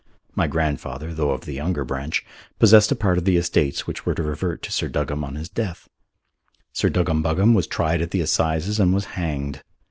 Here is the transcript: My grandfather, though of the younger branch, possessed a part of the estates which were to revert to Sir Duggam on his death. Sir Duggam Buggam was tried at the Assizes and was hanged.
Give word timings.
My 0.33 0.47
grandfather, 0.47 1.13
though 1.13 1.29
of 1.29 1.41
the 1.41 1.53
younger 1.53 1.85
branch, 1.85 2.25
possessed 2.57 2.91
a 2.91 2.95
part 2.95 3.19
of 3.19 3.25
the 3.25 3.37
estates 3.37 3.85
which 3.85 4.03
were 4.03 4.15
to 4.15 4.23
revert 4.23 4.63
to 4.63 4.71
Sir 4.71 4.89
Duggam 4.89 5.23
on 5.23 5.35
his 5.35 5.47
death. 5.47 5.87
Sir 6.73 6.89
Duggam 6.89 7.21
Buggam 7.21 7.53
was 7.53 7.67
tried 7.67 8.01
at 8.01 8.09
the 8.09 8.21
Assizes 8.21 8.79
and 8.79 8.95
was 8.95 9.05
hanged. 9.13 9.61